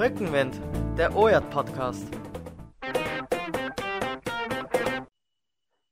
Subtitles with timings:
[0.00, 0.58] Rückenwind,
[0.96, 2.08] der OJAT-Podcast.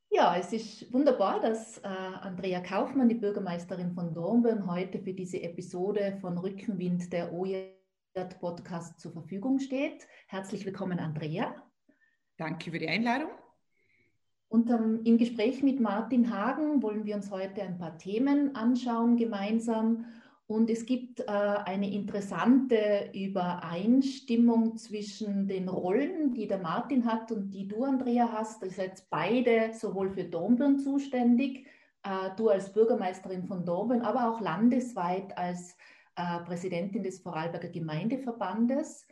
[0.08, 5.42] Ja, es ist wunderbar, dass äh, Andrea Kaufmann, die Bürgermeisterin von Dornbirn, heute für diese
[5.42, 10.08] Episode von Rückenwind, der OJAT-Podcast zur Verfügung steht.
[10.28, 11.54] Herzlich willkommen, Andrea.
[12.38, 13.28] Danke für die Einladung.
[14.48, 19.18] Und ähm, im Gespräch mit Martin Hagen wollen wir uns heute ein paar Themen anschauen
[19.18, 20.06] gemeinsam.
[20.48, 27.50] Und es gibt äh, eine interessante Übereinstimmung zwischen den Rollen, die der Martin hat und
[27.50, 28.62] die du, Andrea, hast.
[28.62, 31.66] Ihr seid beide sowohl für Dornbirn zuständig,
[32.02, 35.76] äh, du als Bürgermeisterin von Dornbirn, aber auch landesweit als
[36.16, 39.06] äh, Präsidentin des Vorarlberger Gemeindeverbandes.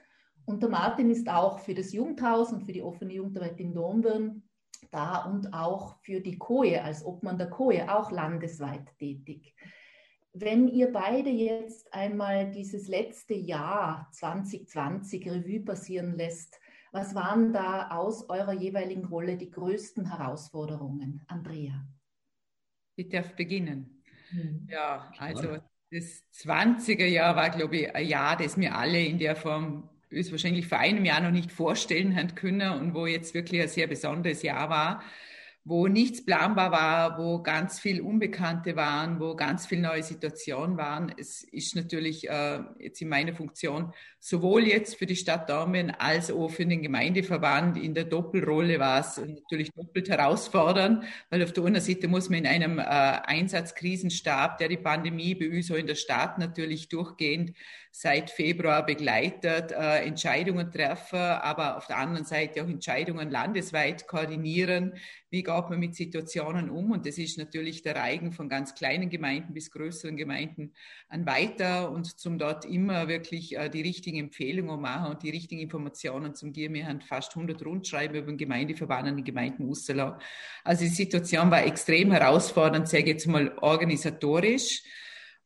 [0.47, 4.43] Und der Martin ist auch für das Jugendhaus und für die offene Jugendarbeit in Dornbirn
[4.91, 9.55] da und auch für die Koje als Obmann der Koje auch landesweit tätig.
[10.39, 16.61] Wenn ihr beide jetzt einmal dieses letzte Jahr 2020 Revue passieren lässt,
[16.93, 21.25] was waren da aus eurer jeweiligen Rolle die größten Herausforderungen?
[21.27, 21.87] Andrea.
[22.97, 24.03] Ich darf beginnen.
[24.29, 24.69] Hm.
[24.71, 25.57] Ja, also
[25.91, 30.33] das 20er Jahr war, glaube ich, ein Jahr, das wir alle in der Form ist
[30.33, 33.87] wahrscheinlich vor einem Jahr noch nicht vorstellen haben können und wo jetzt wirklich ein sehr
[33.87, 35.03] besonderes Jahr war
[35.69, 41.13] wo nichts planbar war, wo ganz viel Unbekannte waren, wo ganz viel neue Situationen waren.
[41.19, 46.31] Es ist natürlich äh, jetzt in meiner Funktion sowohl jetzt für die Stadt Dornbirn als
[46.31, 51.65] auch für den Gemeindeverband in der Doppelrolle war es natürlich doppelt herausfordernd, weil auf der
[51.65, 55.97] einen Seite muss man in einem äh, Einsatzkrisenstab, der die Pandemie bei uns in der
[55.97, 57.57] Stadt natürlich durchgehend
[57.99, 64.95] seit Februar begleitet, äh, Entscheidungen treffen, aber auf der anderen Seite auch Entscheidungen landesweit koordinieren.
[65.31, 66.93] Wie geht man mit Situationen um?
[66.93, 70.73] Und das ist natürlich der Reigen von ganz kleinen Gemeinden bis größeren Gemeinden
[71.09, 75.61] an weiter und zum dort immer wirklich äh, die richtigen Empfehlungen machen und die richtigen
[75.61, 76.55] Informationen zum.
[76.55, 80.17] Wir haben fast 100 Rundschreiben über den Gemeindeverband an die Gemeinden Usselau.
[80.65, 84.83] Also die Situation war extrem herausfordernd, sage ich jetzt mal organisatorisch.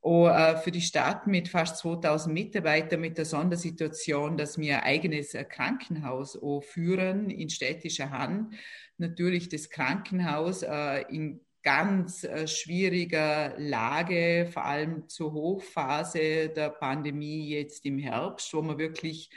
[0.01, 4.85] Und, äh, für die Stadt mit fast 2000 Mitarbeitern mit der Sondersituation, dass wir ein
[4.85, 8.55] eigenes äh, Krankenhaus führen in städtischer Hand.
[8.97, 17.85] Natürlich das Krankenhaus äh, in ganz schwieriger Lage, vor allem zur Hochphase der Pandemie jetzt
[17.85, 19.29] im Herbst, wo man wirklich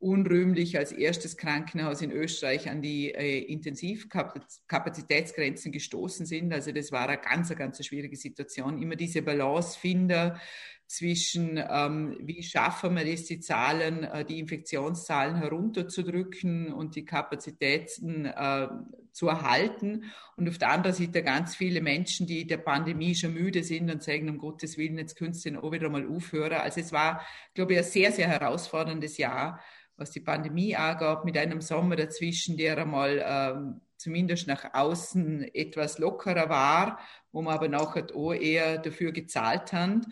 [0.00, 6.52] unrühmlich als erstes Krankenhaus in Österreich an die äh, Intensivkapazitätsgrenzen gestoßen sind.
[6.52, 8.80] Also das war eine ganz, ganz schwierige Situation.
[8.80, 10.38] Immer diese Balance finden
[10.88, 18.24] zwischen, ähm, wie schaffen wir es, die Zahlen, äh, die Infektionszahlen herunterzudrücken und die Kapazitäten
[18.24, 18.68] äh,
[19.12, 20.04] zu erhalten.
[20.36, 24.02] Und auf der anderen Seite ganz viele Menschen, die der Pandemie schon müde sind und
[24.02, 26.54] sagen, um Gottes Willen, jetzt könntest du auch wieder mal aufhören.
[26.54, 27.20] Also es war,
[27.52, 29.60] glaube ich, ein sehr, sehr herausforderndes Jahr
[29.98, 35.98] was die Pandemie angab, mit einem Sommer dazwischen, der einmal ähm, zumindest nach außen etwas
[35.98, 37.00] lockerer war,
[37.32, 40.06] wo man aber nachher auch eher dafür gezahlt hat.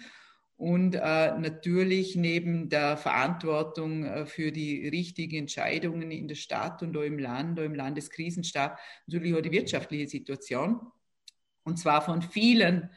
[0.57, 6.97] Und äh, natürlich neben der Verantwortung äh, für die richtigen Entscheidungen in der Stadt und
[6.97, 10.81] auch im Land, auch im Landeskrisenstab, natürlich auch die wirtschaftliche Situation.
[11.63, 12.89] Und zwar von vielen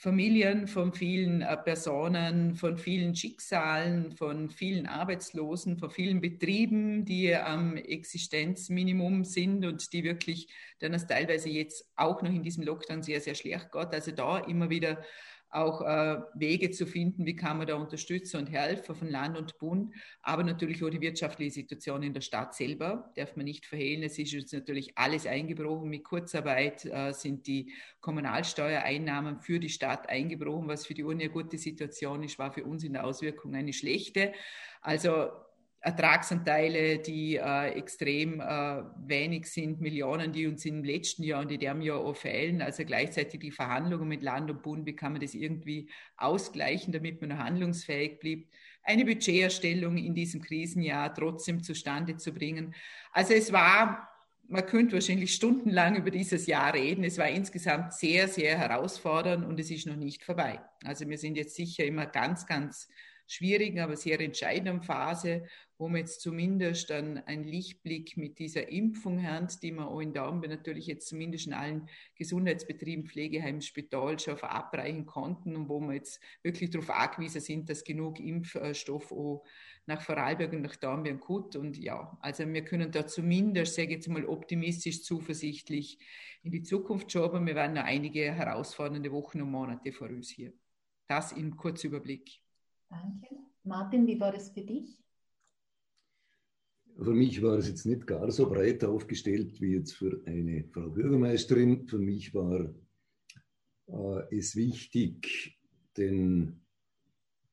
[0.00, 7.34] Familien, von vielen äh, Personen, von vielen Schicksalen, von vielen Arbeitslosen, von vielen Betrieben, die
[7.34, 10.46] am Existenzminimum sind und die wirklich
[10.78, 13.88] dann das teilweise jetzt auch noch in diesem Lockdown sehr, sehr schlecht geht.
[13.92, 15.02] Also da immer wieder
[15.50, 19.58] auch äh, Wege zu finden, wie kann man da unterstützen und helfen von Land und
[19.58, 24.02] Bund, aber natürlich auch die wirtschaftliche Situation in der Stadt selber, darf man nicht verhehlen.
[24.02, 25.88] Es ist jetzt natürlich alles eingebrochen.
[25.88, 31.32] Mit Kurzarbeit äh, sind die Kommunalsteuereinnahmen für die Stadt eingebrochen, was für die Uni eine
[31.32, 34.32] gute Situation ist, war für uns in der Auswirkung eine schlechte.
[34.82, 35.30] Also
[35.80, 41.60] Ertragsanteile, die äh, extrem äh, wenig sind, Millionen, die uns im letzten Jahr und in
[41.60, 42.62] dem Jahr auch fehlen.
[42.62, 47.20] Also gleichzeitig die Verhandlungen mit Land und Bund, wie kann man das irgendwie ausgleichen, damit
[47.20, 48.48] man noch handlungsfähig blieb.
[48.82, 52.74] Eine Budgeterstellung in diesem Krisenjahr trotzdem zustande zu bringen.
[53.12, 54.08] Also es war,
[54.48, 57.04] man könnte wahrscheinlich stundenlang über dieses Jahr reden.
[57.04, 60.60] Es war insgesamt sehr, sehr herausfordernd und es ist noch nicht vorbei.
[60.84, 62.88] Also wir sind jetzt sicher immer ganz, ganz
[63.28, 65.44] schwierigen, aber sehr entscheidenden Phase,
[65.76, 70.12] wo wir jetzt zumindest dann einen Lichtblick mit dieser Impfung haben, die wir auch in
[70.12, 75.94] Daumen natürlich jetzt zumindest in allen Gesundheitsbetrieben, Pflegeheimen, Spital schon verabreichen konnten und wo wir
[75.94, 79.44] jetzt wirklich darauf angewiesen sind, dass genug Impfstoff auch
[79.86, 81.54] nach Vorarlberg und nach Dornbirn kommt.
[81.54, 85.98] Und ja, also wir können da zumindest, sage ich jetzt mal, optimistisch, zuversichtlich
[86.42, 87.46] in die Zukunft schauen.
[87.46, 90.52] Wir werden noch einige herausfordernde Wochen und Monate vor uns hier.
[91.06, 92.40] Das in Kurzüberblick.
[92.88, 93.36] Danke.
[93.64, 94.98] Martin, wie war das für dich?
[96.96, 100.90] Für mich war es jetzt nicht gar so breit aufgestellt wie jetzt für eine Frau
[100.90, 101.86] Bürgermeisterin.
[101.86, 102.74] Für mich war
[103.86, 105.58] äh, es wichtig,
[105.96, 106.60] den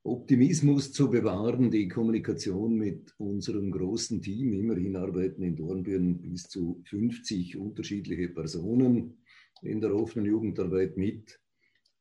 [0.03, 4.53] Optimismus zu bewahren, die Kommunikation mit unserem großen Team.
[4.53, 9.17] Immerhin arbeiten in Dornbirn bis zu 50 unterschiedliche Personen
[9.61, 11.39] in der offenen Jugendarbeit mit,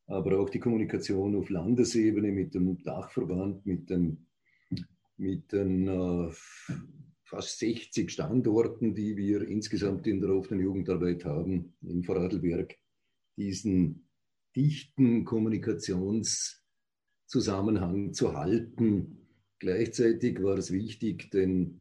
[0.07, 4.27] aber auch die Kommunikation auf Landesebene mit dem Dachverband, mit den,
[5.17, 6.31] mit den äh,
[7.25, 12.77] fast 60 Standorten, die wir insgesamt in der offenen Jugendarbeit haben in Vorarlberg,
[13.37, 14.07] diesen
[14.55, 19.27] dichten Kommunikationszusammenhang zu halten.
[19.59, 21.81] Gleichzeitig war es wichtig, den,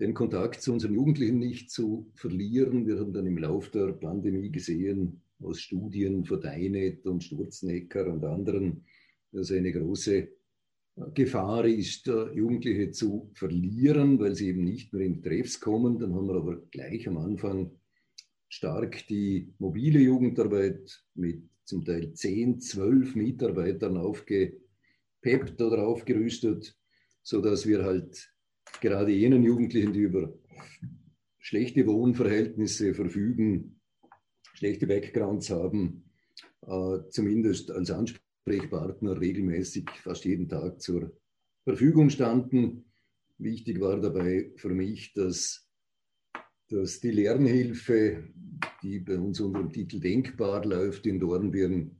[0.00, 2.86] den Kontakt zu unseren Jugendlichen nicht zu verlieren.
[2.86, 8.24] Wir haben dann im Laufe der Pandemie gesehen, aus Studien von Deinet und Sturzenecker und
[8.24, 8.84] anderen,
[9.32, 10.28] dass eine große
[11.14, 15.98] Gefahr ist, Jugendliche zu verlieren, weil sie eben nicht mehr in Treffs kommen.
[15.98, 17.72] Dann haben wir aber gleich am Anfang
[18.48, 26.76] stark die mobile Jugendarbeit mit zum Teil 10, 12 Mitarbeitern aufgepeppt oder aufgerüstet,
[27.22, 28.30] sodass wir halt
[28.82, 30.34] gerade jenen Jugendlichen, die über
[31.38, 33.80] schlechte Wohnverhältnisse verfügen,
[34.62, 36.04] schlechte Backgrounds haben,
[36.68, 41.10] äh, zumindest als Ansprechpartner regelmäßig fast jeden Tag zur
[41.64, 42.84] Verfügung standen.
[43.38, 45.68] Wichtig war dabei für mich, dass,
[46.68, 48.22] dass die Lernhilfe,
[48.84, 51.96] die bei uns unter dem Titel Denkbar läuft in Dornbirn,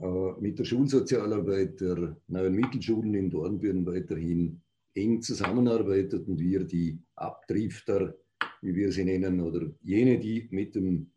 [0.00, 4.60] äh, mit der Schulsozialarbeit der neuen Mittelschulen in Dornbirn weiterhin
[4.94, 8.12] eng zusammenarbeitet und wir die Abdrifter,
[8.60, 11.12] wie wir sie nennen, oder jene, die mit dem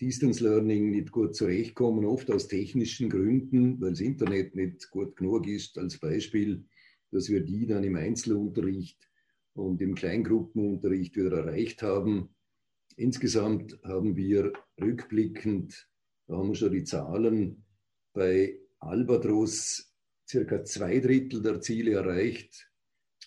[0.00, 5.46] Distance Learning nicht gut zurechtkommen, oft aus technischen Gründen, weil das Internet nicht gut genug
[5.46, 6.64] ist, als Beispiel,
[7.10, 9.08] dass wir die dann im Einzelunterricht
[9.54, 12.28] und im Kleingruppenunterricht wieder erreicht haben.
[12.96, 15.88] Insgesamt haben wir rückblickend,
[16.26, 17.64] da haben wir schon die Zahlen,
[18.12, 19.92] bei Albatros
[20.28, 22.70] circa zwei Drittel der Ziele erreicht,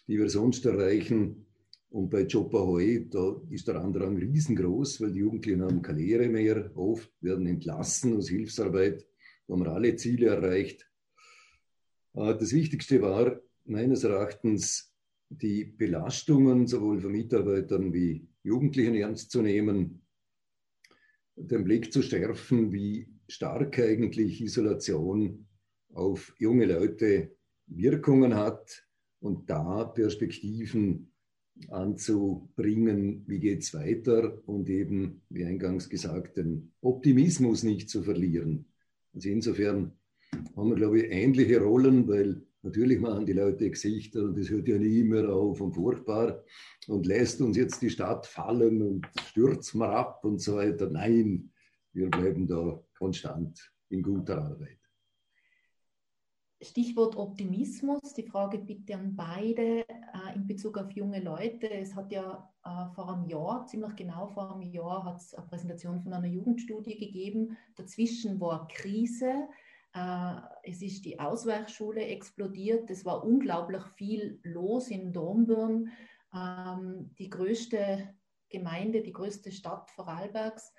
[0.08, 1.47] die wir sonst erreichen.
[1.90, 6.72] Und bei Chopahoe, da ist der Andrang riesengroß, weil die Jugendlichen haben keine Lehre mehr,
[6.76, 9.08] oft werden entlassen aus Hilfsarbeit,
[9.48, 10.90] haben alle Ziele erreicht.
[12.14, 14.94] Äh, das Wichtigste war meines Erachtens,
[15.30, 20.02] die Belastungen sowohl von Mitarbeitern wie Jugendlichen ernst zu nehmen,
[21.36, 25.48] den Blick zu schärfen, wie stark eigentlich Isolation
[25.94, 27.36] auf junge Leute
[27.68, 28.88] Wirkungen hat
[29.20, 31.12] und da Perspektiven
[31.70, 38.66] anzubringen, wie geht es weiter und eben, wie eingangs gesagt, den Optimismus nicht zu verlieren.
[39.14, 39.92] Also insofern
[40.56, 44.68] haben wir, glaube ich, ähnliche Rollen, weil natürlich machen die Leute Gesichter und es hört
[44.68, 46.44] ja nie mehr auf und furchtbar
[46.88, 50.90] und lässt uns jetzt die Stadt fallen und stürzt mal ab und so weiter.
[50.90, 51.52] Nein,
[51.94, 54.77] wir bleiben da konstant in guter Arbeit.
[56.62, 61.70] Stichwort Optimismus, die Frage bitte an beide äh, in Bezug auf junge Leute.
[61.70, 65.46] Es hat ja äh, vor einem Jahr, ziemlich genau vor einem Jahr, hat es eine
[65.46, 67.58] Präsentation von einer Jugendstudie gegeben.
[67.76, 69.48] Dazwischen war Krise.
[69.94, 72.90] Äh, es ist die Ausweichschule explodiert.
[72.90, 75.92] Es war unglaublich viel los in Dornbirn,
[76.34, 78.16] ähm, die größte
[78.50, 80.74] Gemeinde, die größte Stadt Vorarlbergs.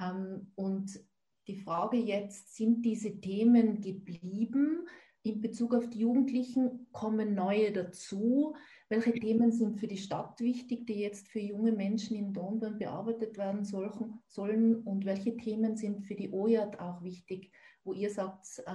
[0.00, 1.00] Ähm, und
[1.48, 4.86] die Frage jetzt, sind diese Themen geblieben?
[5.26, 8.54] In Bezug auf die Jugendlichen kommen neue dazu.
[8.88, 13.36] Welche Themen sind für die Stadt wichtig, die jetzt für junge Menschen in Dornbirn bearbeitet
[13.36, 14.76] werden sollen?
[14.84, 17.50] Und welche Themen sind für die OJAT auch wichtig,
[17.84, 18.72] wo ihr sagt, äh,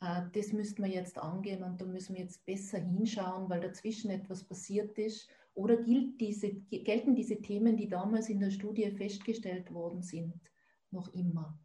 [0.00, 4.10] äh, das müssten wir jetzt angehen und da müssen wir jetzt besser hinschauen, weil dazwischen
[4.10, 5.28] etwas passiert ist?
[5.54, 10.34] Oder diese, gelten diese Themen, die damals in der Studie festgestellt worden sind,
[10.90, 11.58] noch immer?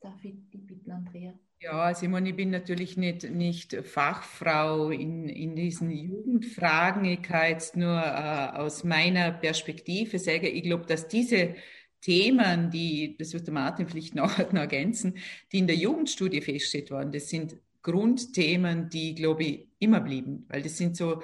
[0.00, 1.34] Darf ich die bitten, Andrea?
[1.60, 7.04] Ja, also ich, bin natürlich nicht, nicht Fachfrau in, in diesen Jugendfragen.
[7.04, 11.54] Ich kann jetzt nur äh, aus meiner Perspektive sagen, ich glaube, dass diese
[12.00, 15.18] Themen, die, das wird der Martin vielleicht noch, noch ergänzen,
[15.52, 20.62] die in der Jugendstudie feststeht worden, das sind Grundthemen, die, glaube ich, immer blieben, weil
[20.62, 21.22] das sind so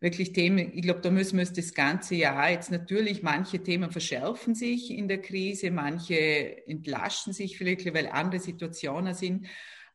[0.00, 3.90] wirklich Themen, ich glaube, da müssen wir es das ganze Jahr jetzt natürlich, manche Themen
[3.90, 9.46] verschärfen sich in der Krise, manche entlaschen sich vielleicht, weil andere Situationen sind.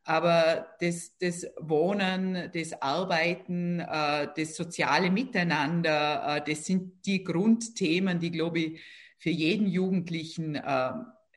[0.06, 8.20] Aber das, das Wohnen, das Arbeiten, äh, das soziale Miteinander, äh, das sind die Grundthemen,
[8.20, 8.80] die, glaube ich,
[9.16, 10.90] für jeden Jugendlichen äh,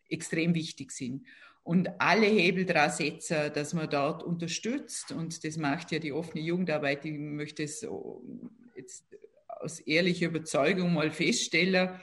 [0.09, 1.25] extrem wichtig sind.
[1.67, 5.12] Und alle Hebel dran setzen, dass man dort unterstützt.
[5.12, 7.03] Und das macht ja die offene Jugendarbeit.
[7.03, 7.86] Ich möchte es
[8.74, 9.03] jetzt
[9.47, 12.00] aus ehrlicher Überzeugung mal feststelle,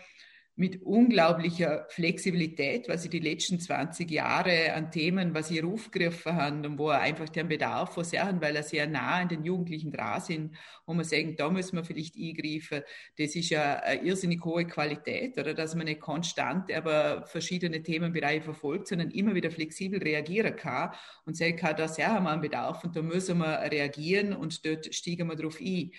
[0.57, 6.65] mit unglaublicher Flexibilität, was sie die letzten 20 Jahre an Themen, was sie aufgegriffen haben
[6.65, 10.21] und wo er einfach den Bedarf sehen, weil er sehr nah an den Jugendlichen dran
[10.21, 10.57] sind,
[10.87, 12.83] wo man sagen, da müssen wir vielleicht eingreifen.
[13.19, 18.43] Das ist ja eine irrsinnig hohe Qualität, oder dass man nicht konstant aber verschiedene Themenbereiche
[18.43, 20.93] verfolgt, sondern immer wieder flexibel reagieren kann
[21.27, 24.95] und sagen kann, da haben wir einen Bedarf und da müssen wir reagieren und dort
[24.95, 25.91] steigen wir drauf ein.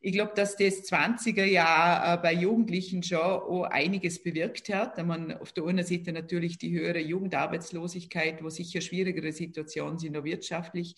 [0.00, 5.04] Ich glaube, dass das 20er Jahr äh, bei Jugendlichen schon auch einiges bewirkt hat.
[5.04, 10.24] Man auf der einen Seite natürlich die höhere Jugendarbeitslosigkeit, wo sicher schwierigere Situationen sind, auch
[10.24, 10.96] wirtschaftlich.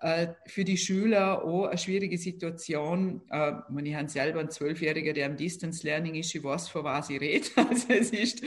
[0.00, 3.22] Äh, für die Schüler auch eine schwierige Situation.
[3.30, 7.10] Äh, ich habe selber einen Zwölfjähriger, der am Distance Learning ist, ich weiß, von was
[7.10, 7.46] ich rede.
[7.56, 8.42] Also es ist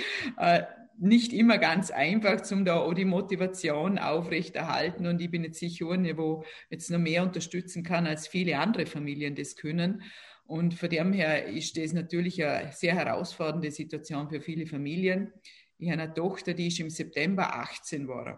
[1.00, 5.08] nicht immer ganz einfach, um da auch die Motivation aufrechterhalten.
[5.08, 9.36] Und ich bin jetzt sicher wo jetzt noch mehr unterstützen kann, als viele andere Familien
[9.36, 10.04] das können.
[10.46, 15.32] Und von dem her ist das natürlich eine sehr herausfordernde Situation für viele Familien.
[15.78, 18.38] Ich habe eine Tochter, die ist im September 18 geworden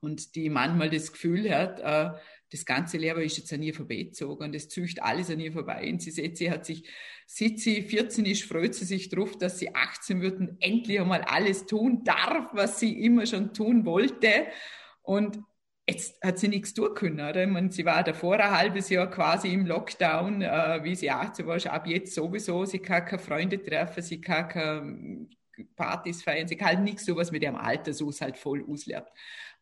[0.00, 2.18] und die manchmal das Gefühl hat, äh,
[2.50, 5.88] das ganze Leben ist jetzt an ihr vorbeizogen und es zücht alles an ihr vorbei.
[5.90, 6.88] Und sie sagt, sie hat sich,
[7.26, 11.22] seit sie 14 ist, freut sie sich drauf, dass sie 18 wird und endlich einmal
[11.22, 14.46] alles tun darf, was sie immer schon tun wollte.
[15.02, 15.38] Und
[15.88, 17.20] jetzt hat sie nichts tun können.
[17.20, 17.44] Oder?
[17.44, 21.46] Ich meine, sie war davor ein halbes Jahr quasi im Lockdown, äh, wie sie 18
[21.46, 22.64] war, ab jetzt sowieso.
[22.64, 25.28] Sie kann keine Freunde treffen, sie kann keine
[25.76, 29.08] Partys feiern, sie kann halt nichts so, was mit ihrem Alter so halt voll auslernt.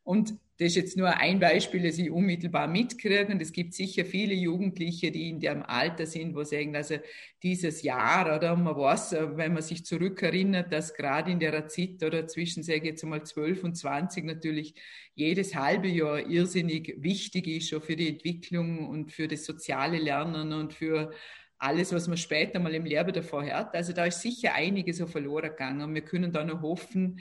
[0.07, 3.27] Und das ist jetzt nur ein Beispiel, das ich unmittelbar mitkriege.
[3.27, 6.95] Und es gibt sicher viele Jugendliche, die in dem Alter sind, wo sagen, also
[7.43, 12.29] dieses Jahr oder man weiß, wenn man sich zurückerinnert, dass gerade in der Zeit oder
[12.29, 14.75] zwischen, sage ich jetzt mal, 12 und 20 natürlich
[15.17, 20.53] jedes halbe Jahr irrsinnig wichtig ist, schon für die Entwicklung und für das soziale Lernen
[20.53, 21.11] und für
[21.59, 23.75] alles, was man später mal im Leben davor hat.
[23.75, 25.83] Also da ist sicher einiges so verloren gegangen.
[25.83, 27.19] Und wir können da nur hoffen,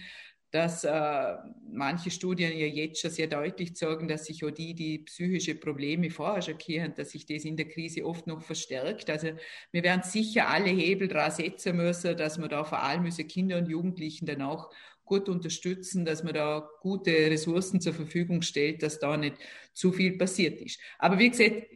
[0.52, 1.36] dass äh,
[1.70, 6.10] manche Studien ja jetzt schon sehr deutlich sagen, dass sich auch die, die psychische Probleme
[6.10, 9.10] vorher schon kennen, dass sich das in der Krise oft noch verstärkt.
[9.10, 9.30] Also
[9.72, 13.58] wir werden sicher alle Hebel dran setzen müssen, dass wir da vor allem unsere Kinder
[13.58, 14.72] und Jugendlichen dann auch
[15.04, 19.38] gut unterstützen, dass man da gute Ressourcen zur Verfügung stellt, dass da nicht
[19.74, 20.80] zu viel passiert ist.
[20.98, 21.68] Aber wie gesagt,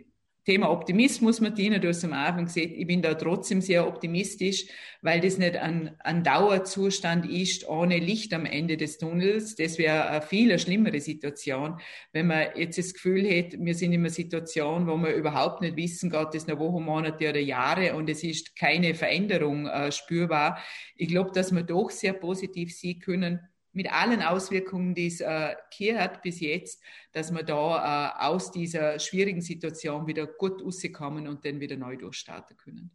[0.45, 4.65] Thema Optimismus, Martina, du hast am Anfang gesagt, ich bin da trotzdem sehr optimistisch,
[5.01, 9.55] weil das nicht ein, ein Dauerzustand ist ohne Licht am Ende des Tunnels.
[9.55, 11.79] Das wäre eine viel schlimmere Situation,
[12.13, 15.75] wenn man jetzt das Gefühl hätte, wir sind in einer Situation, wo wir überhaupt nicht
[15.75, 20.59] wissen, geht es eine Woche, Monate oder Jahre und es ist keine Veränderung äh, spürbar.
[20.95, 23.39] Ich glaube, dass wir doch sehr positiv sehen können,
[23.73, 28.51] mit allen Auswirkungen, die es äh, hier hat bis jetzt, dass wir da äh, aus
[28.51, 32.91] dieser schwierigen Situation wieder gut rauskommen und dann wieder neu durchstarten können.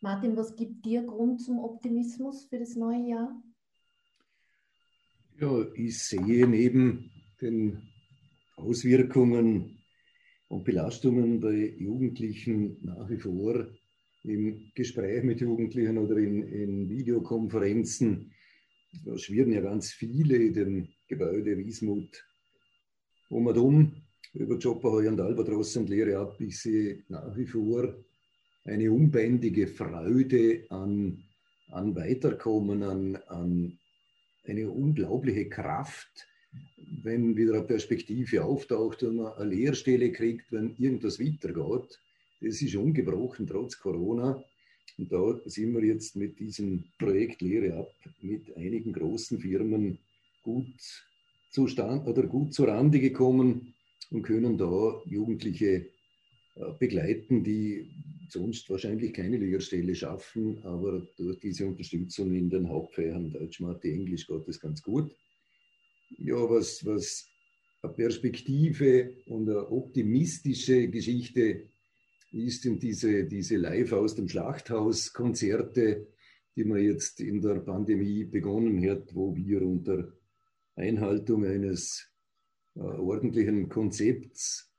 [0.00, 3.42] Martin, was gibt dir Grund zum Optimismus für das neue Jahr?
[5.38, 7.82] Ja, ich sehe neben den
[8.56, 9.82] Auswirkungen
[10.48, 13.66] und Belastungen bei Jugendlichen nach wie vor
[14.22, 18.32] im Gespräch mit Jugendlichen oder in, in Videokonferenzen
[19.04, 22.24] da schwirren ja ganz viele in dem Gebäude Wiesmut
[23.28, 23.92] um und um.
[24.34, 26.38] Über Chopperheu und Albatros und Lehre ab.
[26.40, 27.94] Ich sehe nach wie vor
[28.64, 31.24] eine unbändige Freude an,
[31.70, 33.78] an Weiterkommen, an, an
[34.44, 36.26] eine unglaubliche Kraft,
[37.02, 41.98] wenn wieder eine Perspektive auftaucht und man eine Lehrstelle kriegt, wenn irgendwas weitergeht.
[42.40, 44.42] Das ist ungebrochen trotz Corona.
[44.98, 49.98] Und da sind wir jetzt mit diesem Projekt Lehre ab mit einigen großen Firmen
[50.42, 51.04] gut
[51.50, 53.74] zustand oder gut zur Rande gekommen
[54.10, 55.86] und können da Jugendliche
[56.54, 57.90] äh, begleiten, die
[58.28, 64.26] sonst wahrscheinlich keine Lehrstelle schaffen, aber durch diese Unterstützung in den Hauptfächern Deutsch, Mathe, Englisch
[64.26, 65.10] geht das ganz gut.
[66.18, 67.28] Ja, was, was
[67.82, 71.68] eine Perspektive und eine optimistische Geschichte
[72.36, 76.06] ist in diese, diese Live aus dem Schlachthaus Konzerte,
[76.54, 80.12] die man jetzt in der Pandemie begonnen hat, wo wir unter
[80.74, 82.10] Einhaltung eines
[82.74, 84.70] äh, ordentlichen Konzepts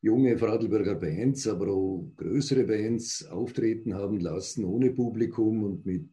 [0.00, 6.08] junge Fradelberger Bands, aber auch größere Bands auftreten haben lassen, ohne Publikum und mit,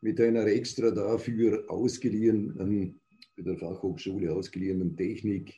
[0.00, 2.98] mit einer extra dafür ausgeliehenen,
[3.36, 5.54] bei der Fachhochschule ausgeliehenen Technik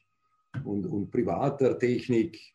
[0.64, 2.52] und, und privater Technik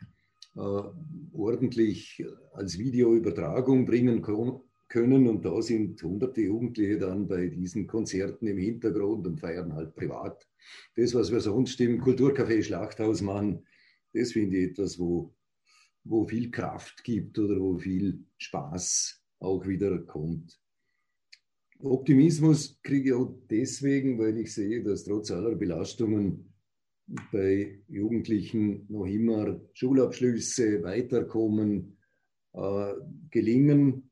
[0.58, 5.28] ordentlich als Videoübertragung bringen können.
[5.28, 10.48] Und da sind hunderte Jugendliche dann bei diesen Konzerten im Hintergrund und feiern halt privat.
[10.96, 13.66] Das, was wir sonst im Kulturcafé Schlachthaus machen,
[14.14, 15.34] das finde ich etwas, wo,
[16.04, 20.60] wo viel Kraft gibt oder wo viel Spaß auch wieder kommt.
[21.80, 26.52] Optimismus kriege ich auch deswegen, weil ich sehe, dass trotz aller Belastungen
[27.32, 31.98] bei Jugendlichen noch immer Schulabschlüsse, Weiterkommen
[32.54, 32.94] äh,
[33.30, 34.10] gelingen,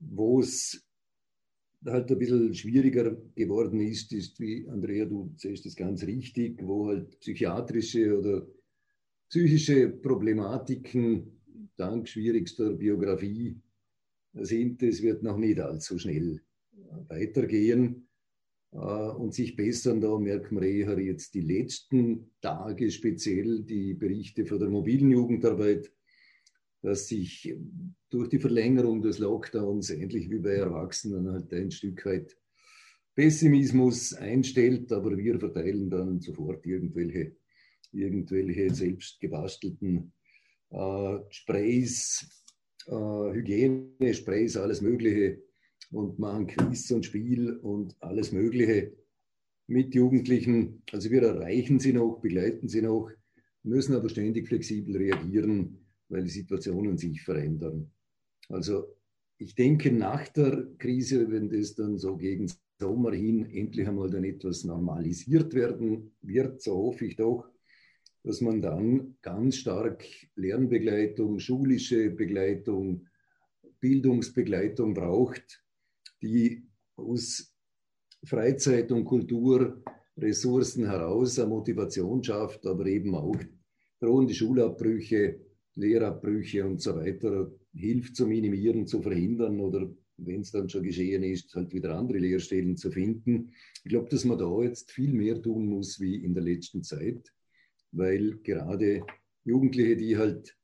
[0.00, 0.84] wo es
[1.84, 6.88] halt ein bisschen schwieriger geworden ist, ist, wie Andrea, du siehst das ganz richtig, wo
[6.88, 8.46] halt psychiatrische oder
[9.28, 11.40] psychische Problematiken
[11.76, 13.60] dank schwierigster Biografie
[14.34, 16.40] sind, es wird noch nicht allzu schnell
[17.08, 18.08] weitergehen
[18.72, 20.00] und sich bessern.
[20.00, 25.92] Da merkt man eher jetzt die letzten Tage speziell die Berichte von der mobilen Jugendarbeit,
[26.80, 27.54] dass sich
[28.10, 32.36] durch die Verlängerung des Lockdowns ähnlich wie bei Erwachsenen halt ein Stück weit
[33.14, 37.36] Pessimismus einstellt, aber wir verteilen dann sofort irgendwelche,
[37.92, 40.12] irgendwelche selbst gebastelten
[40.70, 42.26] äh, Sprays,
[42.86, 45.42] äh, Hygienesprays, alles Mögliche
[45.92, 48.92] und machen Quiz und Spiel und alles Mögliche
[49.66, 50.82] mit Jugendlichen.
[50.90, 53.10] Also wir erreichen sie noch, begleiten sie noch,
[53.62, 57.90] müssen aber ständig flexibel reagieren, weil die Situationen sich verändern.
[58.48, 58.96] Also
[59.38, 64.24] ich denke, nach der Krise, wenn das dann so gegen Sommer hin endlich einmal dann
[64.24, 67.48] etwas normalisiert werden wird, so hoffe ich doch,
[68.24, 70.04] dass man dann ganz stark
[70.36, 73.06] Lernbegleitung, schulische Begleitung,
[73.80, 75.62] Bildungsbegleitung braucht,
[76.22, 76.62] die
[76.96, 77.52] aus
[78.24, 83.36] Freizeit und Kulturressourcen heraus eine Motivation schafft, aber eben auch
[84.00, 85.40] drohende Schulabbrüche,
[85.74, 91.22] Lehrabbrüche und so weiter hilft zu minimieren, zu verhindern oder wenn es dann schon geschehen
[91.22, 93.52] ist, halt wieder andere Lehrstellen zu finden.
[93.82, 97.32] Ich glaube, dass man da jetzt viel mehr tun muss wie in der letzten Zeit,
[97.90, 99.04] weil gerade
[99.44, 100.56] Jugendliche, die halt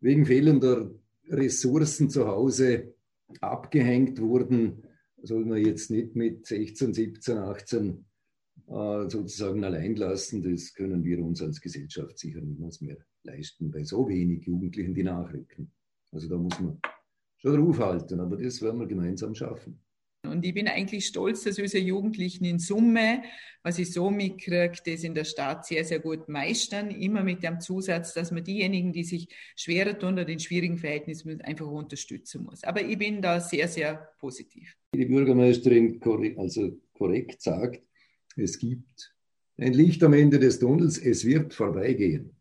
[0.00, 0.94] wegen fehlender
[1.28, 2.94] Ressourcen zu Hause
[3.40, 4.82] abgehängt wurden,
[5.22, 8.06] soll man jetzt nicht mit 16, 17, 18
[8.68, 10.42] äh, sozusagen allein lassen.
[10.42, 15.02] Das können wir uns als Gesellschaft sicher niemals mehr leisten, bei so wenig Jugendlichen, die
[15.02, 15.72] nachrücken.
[16.12, 16.80] Also da muss man
[17.38, 19.80] schon drauf halten, aber das werden wir gemeinsam schaffen.
[20.36, 23.22] Und ich bin eigentlich stolz, dass unsere Jugendlichen in Summe,
[23.62, 26.90] was ich so mitkriege, das in der Stadt sehr, sehr gut meistern.
[26.90, 31.40] Immer mit dem Zusatz, dass man diejenigen, die sich schwerer tun oder in schwierigen Verhältnissen
[31.40, 32.64] einfach unterstützen muss.
[32.64, 34.76] Aber ich bin da sehr, sehr positiv.
[34.94, 36.02] Die Bürgermeisterin
[36.36, 37.80] also korrekt sagt,
[38.36, 39.14] es gibt
[39.56, 42.36] ein Licht am Ende des Tunnels, es wird vorbeigehen.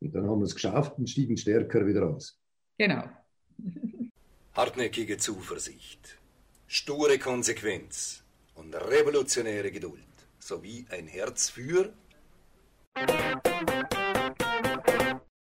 [0.00, 2.38] Und dann haben wir es geschafft und stiegen stärker wieder aus.
[2.76, 3.04] Genau.
[4.52, 6.18] Hartnäckige Zuversicht
[6.72, 8.22] sture Konsequenz
[8.54, 10.00] und revolutionäre Geduld
[10.38, 11.92] sowie ein Herz für